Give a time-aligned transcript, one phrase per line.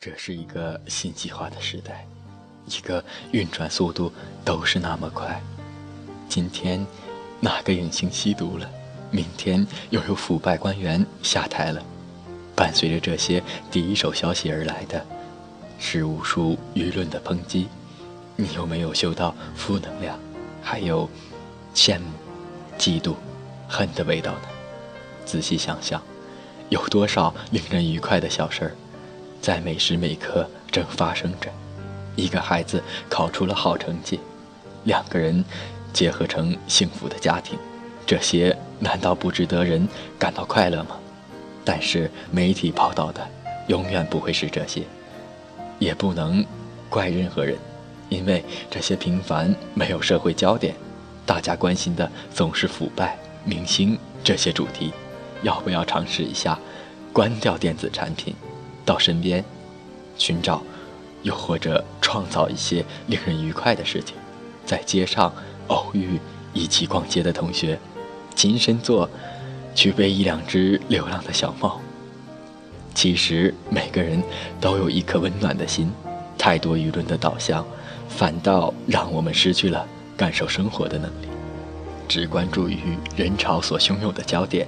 [0.00, 2.06] 这是一个信息化的时代，
[2.66, 4.12] 一个运转速度
[4.44, 5.42] 都是那么快。
[6.28, 6.86] 今天
[7.40, 8.70] 哪个影星吸毒了？
[9.10, 11.82] 明天又有腐败官员下台了。
[12.54, 13.42] 伴随着这些
[13.72, 15.04] 第一手消息而来的，
[15.80, 17.66] 是无数舆论的抨击。
[18.36, 20.16] 你有没有嗅到负能量，
[20.62, 21.10] 还有
[21.74, 22.06] 羡慕、
[22.78, 23.16] 嫉妒、
[23.68, 24.48] 恨的味道呢？
[25.24, 26.00] 仔细想想，
[26.68, 28.76] 有多少令人愉快的小事儿？
[29.40, 31.50] 在每时每刻正发生着，
[32.16, 34.20] 一个孩子考出了好成绩，
[34.84, 35.44] 两个人
[35.92, 37.58] 结合成幸福的家庭，
[38.06, 39.86] 这些难道不值得人
[40.18, 40.98] 感到快乐吗？
[41.64, 43.26] 但是媒体报道的
[43.68, 44.82] 永远不会是这些，
[45.78, 46.44] 也不能
[46.88, 47.56] 怪任何人，
[48.08, 50.74] 因为这些平凡没有社会焦点，
[51.26, 54.92] 大家关心的总是腐败、明星这些主题。
[55.42, 56.58] 要不要尝试一下
[57.12, 58.34] 关掉电子产品？
[58.88, 59.44] 到身边，
[60.16, 60.62] 寻找，
[61.22, 64.16] 又或者创造一些令人愉快的事情，
[64.64, 65.30] 在街上
[65.66, 66.18] 偶遇
[66.54, 67.78] 一起逛街的同学，
[68.34, 69.06] 亲身做，
[69.74, 71.78] 去喂一两只流浪的小猫。
[72.94, 74.22] 其实每个人
[74.58, 75.92] 都有一颗温暖的心，
[76.38, 77.62] 太多舆论的导向，
[78.08, 81.28] 反倒让我们失去了感受生活的能力，
[82.08, 82.78] 只关注于
[83.14, 84.66] 人潮所汹涌的焦点。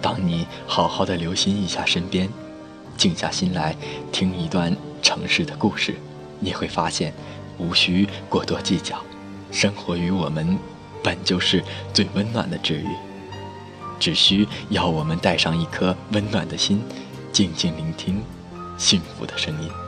[0.00, 2.30] 当你好好的留心一下身边。
[2.98, 3.74] 静下心来
[4.10, 5.94] 听一段城市的故事，
[6.40, 7.14] 你会发现，
[7.56, 9.00] 无需过多计较，
[9.52, 10.58] 生活于我们
[11.02, 11.62] 本就是
[11.94, 12.88] 最温暖的治愈，
[14.00, 16.82] 只需要我们带上一颗温暖的心，
[17.32, 18.20] 静静聆听
[18.76, 19.87] 幸福的声音。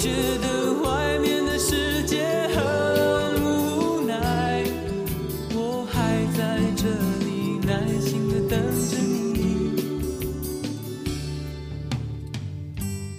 [0.00, 0.08] 觉
[0.38, 2.24] 得外面的世界
[2.54, 4.64] 很无奈，
[5.52, 6.88] 我还在这
[7.22, 8.58] 里耐心的等
[8.88, 9.38] 着你。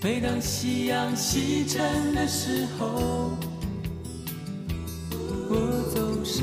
[0.02, 3.38] 每当夕阳西沉的时候，
[5.52, 5.54] 我
[5.94, 6.42] 总是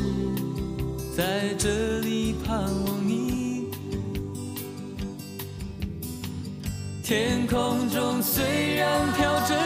[1.16, 3.66] 在这里盼望你。
[7.02, 9.56] 天空中虽然飘着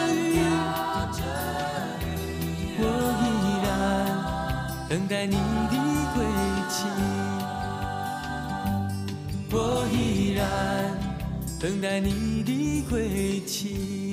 [4.92, 5.76] 等待你的
[6.14, 6.22] 归
[6.68, 6.84] 期。
[9.50, 10.44] 我依然
[11.58, 14.11] 等待你的归期。